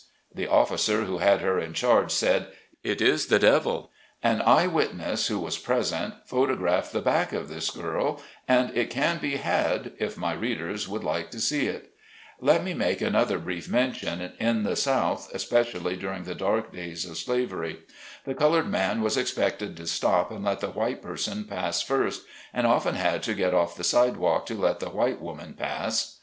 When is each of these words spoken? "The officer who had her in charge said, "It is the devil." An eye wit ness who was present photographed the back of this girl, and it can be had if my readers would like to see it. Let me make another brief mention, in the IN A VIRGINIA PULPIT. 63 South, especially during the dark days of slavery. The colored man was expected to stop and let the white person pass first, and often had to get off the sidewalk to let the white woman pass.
"The 0.33 0.47
officer 0.47 1.03
who 1.03 1.19
had 1.19 1.41
her 1.41 1.59
in 1.59 1.75
charge 1.75 2.11
said, 2.11 2.47
"It 2.83 3.01
is 3.03 3.27
the 3.27 3.37
devil." 3.37 3.91
An 4.23 4.41
eye 4.41 4.65
wit 4.65 4.95
ness 4.95 5.27
who 5.27 5.37
was 5.37 5.59
present 5.59 6.15
photographed 6.25 6.91
the 6.91 7.03
back 7.03 7.33
of 7.33 7.49
this 7.49 7.69
girl, 7.69 8.19
and 8.47 8.75
it 8.75 8.89
can 8.89 9.19
be 9.19 9.35
had 9.37 9.91
if 9.99 10.17
my 10.17 10.33
readers 10.33 10.89
would 10.89 11.03
like 11.03 11.29
to 11.29 11.39
see 11.39 11.67
it. 11.67 11.93
Let 12.39 12.63
me 12.63 12.73
make 12.73 12.99
another 12.99 13.37
brief 13.37 13.69
mention, 13.69 14.13
in 14.13 14.17
the 14.17 14.23
IN 14.23 14.31
A 14.31 14.37
VIRGINIA 14.39 14.55
PULPIT. 14.69 14.77
63 14.79 14.91
South, 14.93 15.29
especially 15.35 15.95
during 15.95 16.23
the 16.23 16.33
dark 16.33 16.73
days 16.73 17.05
of 17.05 17.15
slavery. 17.19 17.81
The 18.25 18.33
colored 18.33 18.69
man 18.71 19.03
was 19.03 19.17
expected 19.17 19.77
to 19.77 19.85
stop 19.85 20.31
and 20.31 20.43
let 20.43 20.61
the 20.61 20.71
white 20.71 21.03
person 21.03 21.43
pass 21.43 21.83
first, 21.83 22.23
and 22.55 22.65
often 22.65 22.95
had 22.95 23.21
to 23.21 23.35
get 23.35 23.53
off 23.53 23.75
the 23.75 23.83
sidewalk 23.83 24.47
to 24.47 24.55
let 24.55 24.79
the 24.79 24.89
white 24.89 25.21
woman 25.21 25.53
pass. 25.53 26.17